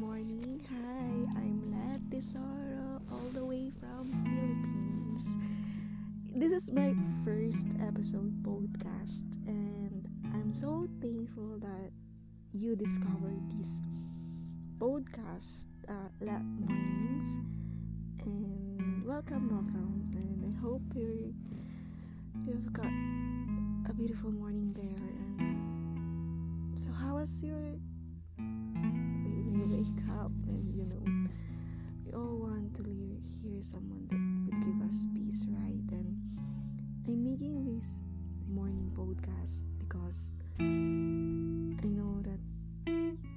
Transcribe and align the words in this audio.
morning. 0.00 0.64
Hi, 0.72 1.42
I'm 1.44 1.60
Tesoro, 2.10 3.02
all 3.12 3.28
the 3.34 3.44
way 3.44 3.68
from 3.68 4.08
Philippines. 4.24 5.36
This 6.34 6.52
is 6.52 6.72
my 6.72 6.94
first 7.22 7.66
episode 7.84 8.32
podcast, 8.42 9.28
and 9.46 10.08
I'm 10.32 10.52
so 10.52 10.88
thankful 11.02 11.58
that 11.60 11.92
you 12.52 12.76
discovered 12.76 13.44
this 13.52 13.82
podcast, 14.80 15.66
uh, 15.86 16.08
Let 16.24 16.40
Mornings. 16.40 17.36
And 18.24 19.04
welcome, 19.04 19.52
welcome, 19.52 20.16
and 20.16 20.48
I 20.48 20.52
hope 20.64 20.80
you're 20.96 21.28
you've 22.48 22.72
got 22.72 22.88
a 23.84 23.92
beautiful 23.92 24.32
morning 24.32 24.72
there. 24.72 25.44
And 25.44 26.80
so, 26.80 26.90
how 26.90 27.16
was 27.16 27.44
your 27.44 27.76
this 37.64 38.00
morning 38.48 38.90
podcast 38.96 39.66
because 39.78 40.32
I 40.58 40.62
know 41.92 42.22
that 42.22 42.40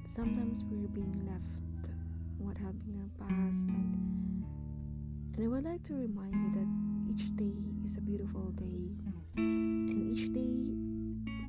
sometimes 0.05 0.63
we're 0.63 0.87
being 0.87 1.27
left 1.27 1.91
what 2.37 2.55
happened 2.55 2.87
in 2.87 3.03
the 3.03 3.11
past 3.19 3.67
and 3.67 4.45
and 5.35 5.43
I 5.43 5.47
would 5.47 5.65
like 5.65 5.83
to 5.83 5.93
remind 5.95 6.33
you 6.35 6.51
that 6.55 7.11
each 7.11 7.35
day 7.35 7.51
is 7.83 7.97
a 7.97 8.01
beautiful 8.01 8.47
day 8.51 8.95
and 9.35 10.11
each 10.11 10.31
day 10.31 10.71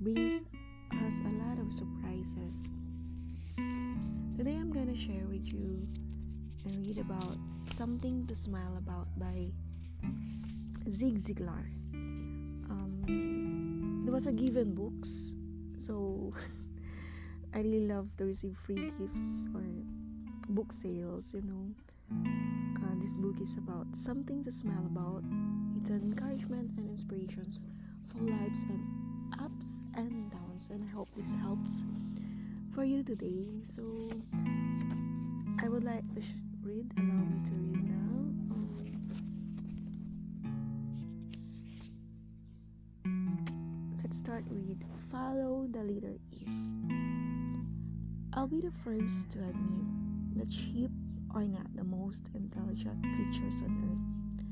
brings 0.00 0.42
us 1.06 1.20
a 1.20 1.32
lot 1.46 1.60
of 1.60 1.72
surprises. 1.72 2.68
Today 4.36 4.56
I'm 4.56 4.72
gonna 4.72 4.96
share 4.96 5.26
with 5.30 5.46
you 5.46 5.86
and 6.64 6.84
read 6.84 6.98
about 6.98 7.36
Something 7.66 8.26
to 8.26 8.34
Smile 8.34 8.76
About 8.78 9.06
by 9.16 9.52
Zig 10.90 11.18
Ziglar. 11.18 11.83
Um, 12.70 14.04
it 14.06 14.10
was 14.10 14.26
a 14.26 14.32
given 14.32 14.74
books, 14.74 15.34
so 15.78 16.32
I 17.54 17.58
really 17.58 17.86
love 17.86 18.16
to 18.18 18.24
receive 18.24 18.56
free 18.66 18.90
gifts 18.98 19.46
or 19.54 19.62
book 20.48 20.72
sales, 20.72 21.34
you 21.34 21.42
know. 21.42 21.74
Uh, 22.82 22.94
this 23.02 23.16
book 23.16 23.40
is 23.40 23.56
about 23.56 23.86
something 23.94 24.44
to 24.44 24.50
smile 24.50 24.86
about. 24.86 25.22
It's 25.80 25.90
an 25.90 26.02
encouragement 26.02 26.70
and 26.76 26.88
inspirations 26.90 27.64
for 28.08 28.18
lives 28.22 28.64
and 28.64 28.82
ups 29.40 29.84
and 29.94 30.30
downs, 30.30 30.70
and 30.70 30.82
I 30.84 30.92
hope 30.94 31.08
this 31.16 31.34
helps 31.34 31.84
for 32.74 32.84
you 32.84 33.02
today. 33.02 33.48
So 33.62 33.82
I 35.62 35.68
would 35.68 35.84
like 35.84 36.04
to. 36.14 36.22
Sh- 36.22 36.44
read. 36.64 36.90
Allow 36.96 37.24
me 37.24 37.40
to 37.44 37.52
read 37.52 37.84
now. 37.84 38.03
Start 44.14 44.44
with 44.48 44.80
Follow 45.10 45.66
the 45.72 45.82
Leader 45.82 46.16
If. 46.30 46.48
I'll 48.32 48.46
be 48.46 48.60
the 48.60 48.70
first 48.84 49.32
to 49.32 49.40
admit 49.40 50.36
that 50.36 50.52
sheep 50.52 50.92
are 51.34 51.42
not 51.42 51.66
the 51.74 51.82
most 51.82 52.30
intelligent 52.32 53.02
creatures 53.02 53.62
on 53.62 53.74
earth. 53.90 54.46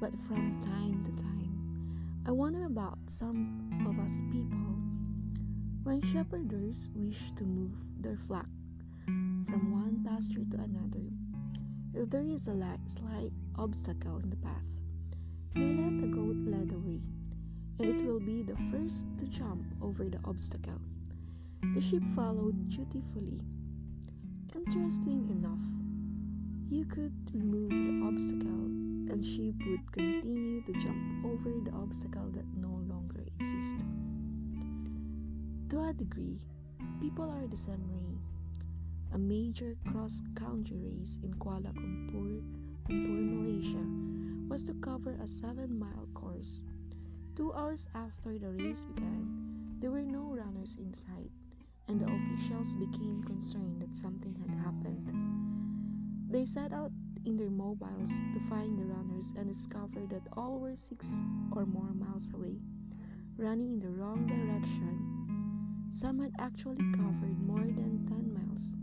But 0.00 0.20
from 0.22 0.60
time 0.60 1.04
to 1.04 1.22
time, 1.22 2.24
I 2.26 2.32
wonder 2.32 2.64
about 2.64 2.98
some 3.06 3.86
of 3.86 4.04
us 4.04 4.22
people. 4.32 4.74
When 5.84 6.02
shepherders 6.02 6.88
wish 6.92 7.30
to 7.36 7.44
move 7.44 7.76
their 8.00 8.16
flock 8.16 8.48
from 9.04 9.70
one 9.70 10.04
pasture 10.04 10.44
to 10.50 10.56
another, 10.56 11.06
if 11.94 12.10
there 12.10 12.26
is 12.26 12.48
a 12.48 12.56
slight 12.86 13.30
obstacle 13.54 14.18
in 14.18 14.30
the 14.30 14.36
path, 14.36 14.66
they 15.54 15.74
let 15.74 16.00
the 16.00 16.08
goat 16.08 16.36
lead 16.44 16.70
the 16.70 16.78
way, 16.80 17.00
and 17.80 17.98
it 17.98 18.06
will 18.06 18.20
be 18.20 18.42
the 18.42 18.56
first 18.70 19.06
to 19.16 19.24
jump 19.26 19.64
over 19.80 20.04
the 20.04 20.20
obstacle. 20.26 20.78
The 21.74 21.80
sheep 21.80 22.02
followed 22.14 22.68
dutifully. 22.68 23.40
Interesting 24.54 25.30
enough, 25.30 25.64
you 26.68 26.84
could 26.84 27.14
remove 27.32 27.70
the 27.70 28.06
obstacle, 28.06 28.66
and 29.10 29.24
sheep 29.24 29.54
would 29.66 29.90
continue 29.92 30.62
to 30.62 30.72
jump 30.74 31.24
over 31.24 31.50
the 31.64 31.70
obstacle 31.72 32.30
that 32.32 32.44
no 32.54 32.68
longer 32.86 33.24
exists. 33.26 33.82
To 35.70 35.80
a 35.80 35.94
degree, 35.94 36.38
people 37.00 37.30
are 37.30 37.46
the 37.46 37.56
same 37.56 37.88
way 37.94 38.18
a 39.14 39.18
major 39.18 39.74
cross-country 39.90 40.76
race 40.76 41.18
in 41.24 41.32
Kuala 41.34 41.72
Lumpur, 41.74 42.42
Lumpur, 42.88 43.40
Malaysia, 43.40 44.48
was 44.48 44.62
to 44.64 44.74
cover 44.74 45.16
a 45.22 45.26
seven-mile 45.26 46.08
course. 46.14 46.62
Two 47.40 47.54
hours 47.54 47.88
after 47.94 48.38
the 48.38 48.52
race 48.52 48.84
began, 48.84 49.78
there 49.80 49.90
were 49.90 50.04
no 50.04 50.24
runners 50.36 50.76
in 50.76 50.92
sight, 50.92 51.30
and 51.88 51.98
the 51.98 52.04
officials 52.04 52.74
became 52.74 53.24
concerned 53.24 53.80
that 53.80 53.96
something 53.96 54.36
had 54.44 54.50
happened. 54.60 55.10
They 56.28 56.44
set 56.44 56.70
out 56.70 56.92
in 57.24 57.38
their 57.38 57.48
mobiles 57.48 58.18
to 58.18 58.40
find 58.50 58.78
the 58.78 58.84
runners 58.84 59.32
and 59.38 59.48
discovered 59.48 60.10
that 60.10 60.28
all 60.36 60.60
were 60.60 60.76
six 60.76 61.22
or 61.52 61.64
more 61.64 61.94
miles 61.94 62.30
away, 62.34 62.60
running 63.38 63.72
in 63.72 63.80
the 63.80 63.88
wrong 63.88 64.26
direction. 64.26 65.88
Some 65.92 66.20
had 66.20 66.32
actually 66.38 66.84
covered 66.92 67.40
more 67.40 67.64
than 67.64 68.04
10 68.06 68.34
miles. 68.34 68.76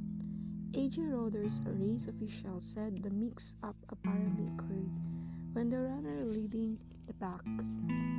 AJ 0.72 1.13
Roders, 1.13 1.62
a 1.68 1.74
race 1.74 2.07
official, 2.07 2.59
said 2.59 3.03
the 3.03 3.12
mix 3.12 3.56
up 3.62 3.75
apparently 3.89 4.47
occurred 4.47 4.89
when 5.53 5.69
the 5.69 5.79
runner 5.79 6.25
leading 6.25 6.79
the 7.06 7.13
pack 7.13 7.45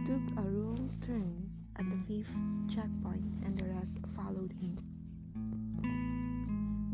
took 0.09 0.39
a 0.39 0.41
wrong 0.41 0.89
turn 1.05 1.51
at 1.77 1.85
the 1.85 1.99
fifth 2.09 2.33
checkpoint 2.75 3.29
and 3.45 3.59
the 3.59 3.67
rest 3.75 3.99
followed 4.17 4.51
him. 4.57 4.73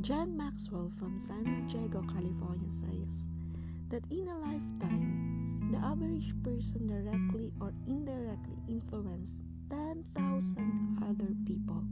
John 0.01 0.37
Maxwell 0.37 0.91
from 0.99 1.21
San 1.21 1.69
Diego, 1.69 2.03
California 2.13 2.69
says 2.69 3.29
that 3.89 4.03
in 4.11 4.27
a 4.27 4.39
lifetime, 4.41 5.71
the 5.71 5.79
average 5.79 6.35
person 6.43 6.89
directly 6.89 7.53
or 7.61 7.73
indirectly 7.87 8.59
influences 8.69 9.43
10,000 9.71 10.99
other 11.09 11.31
people. 11.47 11.85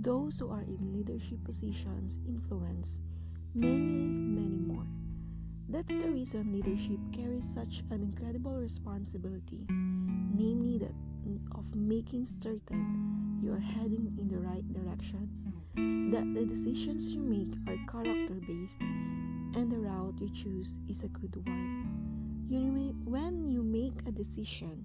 Those 0.00 0.40
who 0.40 0.50
are 0.50 0.62
in 0.62 0.92
leadership 0.92 1.44
positions 1.44 2.18
influence 2.26 3.00
many, 3.54 3.78
many 3.78 4.58
more. 4.58 4.86
That's 5.68 5.96
the 5.98 6.10
reason 6.10 6.52
leadership 6.52 6.98
carries 7.12 7.44
such 7.44 7.84
an 7.92 8.02
incredible 8.02 8.58
responsibility, 8.58 9.68
namely 10.40 10.78
that 10.78 10.94
mm, 11.28 11.38
of 11.58 11.74
making 11.74 12.24
certain 12.24 13.40
you 13.42 13.52
are 13.52 13.60
heading 13.60 14.08
in 14.18 14.26
the 14.28 14.38
right 14.38 14.66
direction, 14.72 15.28
that 16.12 16.24
the 16.34 16.46
decisions 16.46 17.10
you 17.10 17.20
make 17.20 17.52
are 17.68 17.76
character 17.92 18.40
based, 18.48 18.80
and 18.80 19.70
the 19.70 19.78
route 19.78 20.14
you 20.18 20.30
choose 20.30 20.78
is 20.88 21.04
a 21.04 21.08
good 21.08 21.36
one. 21.46 22.46
You 22.48 22.96
when 23.04 23.50
you 23.50 23.62
make 23.62 24.00
a 24.06 24.12
decision, 24.12 24.84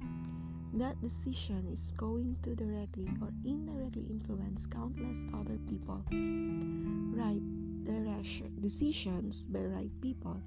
that 0.73 0.99
decision 1.01 1.67
is 1.71 1.93
going 1.93 2.35
to 2.43 2.53
directly 2.53 3.07
or 3.21 3.29
indirectly 3.45 4.05
influence 4.09 4.65
countless 4.65 5.25
other 5.33 5.57
people. 5.69 6.03
Right 7.15 7.41
direction 7.85 8.51
decisions 8.59 9.47
by 9.47 9.61
right 9.61 10.01
people 10.01 10.41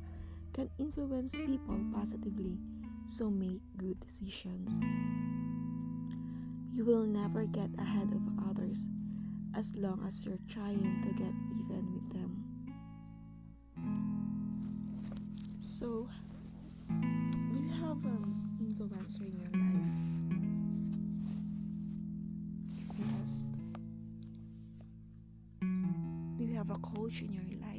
can 0.53 0.69
influence 0.79 1.35
people 1.35 1.79
positively, 1.95 2.59
so 3.09 3.31
make 3.31 3.61
good 3.79 3.99
decisions. 4.01 4.83
You 6.75 6.85
will 6.85 7.05
never 7.05 7.45
get 7.47 7.71
ahead 7.79 8.13
of 8.13 8.51
others 8.51 8.89
as 9.57 9.75
long 9.77 10.05
as 10.07 10.25
you're 10.27 10.39
trying 10.49 11.01
to 11.03 11.09
get 11.15 11.33
even 11.59 11.93
with 11.95 12.13
them. 12.13 12.45
So, 15.59 16.09
do 16.89 17.59
you 17.59 17.71
have 17.71 18.05
um, 18.05 18.57
an 18.61 18.67
influencer 18.75 19.23
in 19.23 19.33
your 19.33 19.51
life? 19.53 19.89
Yes. 22.99 23.45
Do 26.37 26.45
you 26.45 26.55
have 26.57 26.71
a 26.71 26.79
coach 26.79 27.23
in 27.23 27.33
your 27.33 27.45
life? 27.61 27.78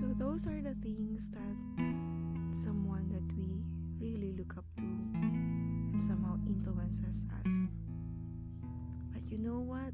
So, 0.00 0.06
those 0.16 0.46
are 0.46 0.62
the 0.62 0.74
things 0.80 1.28
that 1.32 2.56
someone 2.56 3.04
that 3.12 3.36
we 3.36 3.60
really 4.00 4.32
look 4.32 4.56
up 4.56 4.64
to 4.78 4.82
and 4.82 6.00
somehow 6.00 6.38
influences 6.46 7.26
us. 7.38 7.52
But 9.12 9.30
you 9.30 9.36
know 9.36 9.60
what? 9.60 9.92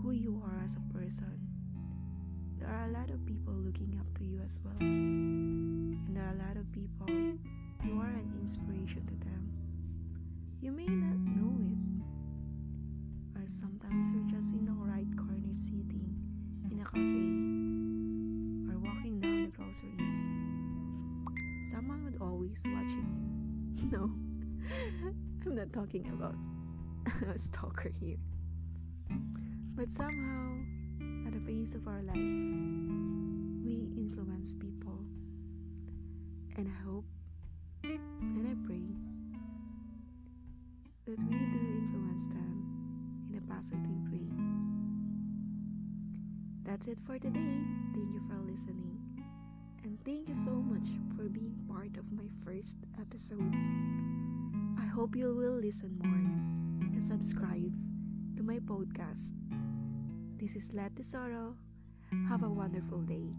Who 0.00 0.12
you 0.12 0.40
are 0.46 0.62
as 0.62 0.76
a 0.76 0.94
person, 0.96 1.40
there 2.60 2.68
are 2.68 2.84
a 2.84 2.92
lot 2.92 3.10
of 3.10 3.26
people 3.26 3.52
looking 3.52 3.98
up 3.98 4.06
to 4.18 4.24
you 4.24 4.38
as 4.44 4.60
well. 4.62 4.78
And 4.78 6.16
there 6.16 6.22
are 6.22 6.34
a 6.34 6.46
lot 6.46 6.56
of 6.56 6.70
people 6.70 7.08
you 7.10 7.98
are 7.98 8.14
an 8.14 8.38
inspiration 8.40 9.04
to 9.08 9.14
them. 9.26 9.50
You 10.60 10.70
may 10.70 10.86
not 10.86 11.18
know 11.34 11.58
it, 11.66 13.42
or 13.42 13.48
sometimes 13.48 14.12
you're 14.12 14.30
just 14.30 14.54
in 14.54 14.66
the 14.66 14.70
right 14.70 15.10
corner 15.18 15.56
sitting 15.56 16.31
in 16.70 16.80
a 16.80 16.84
cafe 16.84 18.72
or 18.72 18.78
walking 18.78 19.20
down 19.20 19.42
the 19.42 19.48
groceries. 19.48 20.28
Someone 21.70 22.04
would 22.04 22.18
always 22.20 22.64
watching 22.68 23.06
you. 23.76 23.90
No, 23.90 24.10
I'm 25.46 25.54
not 25.56 25.72
talking 25.72 26.08
about 26.08 26.34
a 27.34 27.38
stalker 27.38 27.90
here. 28.00 28.16
But 29.74 29.90
somehow, 29.90 30.58
at 31.26 31.32
the 31.32 31.40
phase 31.40 31.74
of 31.74 31.88
our 31.88 32.02
life, 32.02 33.01
That's 46.82 46.98
it 46.98 47.06
for 47.06 47.16
today. 47.16 47.62
Thank 47.94 48.12
you 48.12 48.20
for 48.28 48.42
listening. 48.42 48.98
And 49.84 49.96
thank 50.04 50.26
you 50.26 50.34
so 50.34 50.50
much 50.50 50.88
for 51.14 51.28
being 51.28 51.54
part 51.70 51.96
of 51.96 52.10
my 52.10 52.26
first 52.44 52.76
episode. 53.00 53.54
I 54.80 54.86
hope 54.86 55.14
you 55.14 55.32
will 55.32 55.60
listen 55.62 55.96
more 56.02 56.90
and 56.90 57.04
subscribe 57.04 57.70
to 58.36 58.42
my 58.42 58.58
podcast. 58.66 59.30
This 60.40 60.56
is 60.56 60.72
Let 60.72 60.96
Tesoro. 60.96 61.54
Have 62.28 62.42
a 62.42 62.50
wonderful 62.50 63.02
day. 63.02 63.30